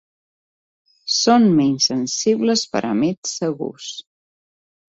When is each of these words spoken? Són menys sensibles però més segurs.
Són 1.15 1.45
menys 1.59 1.87
sensibles 1.91 2.65
però 2.75 2.95
més 3.05 3.37
segurs. 3.41 3.93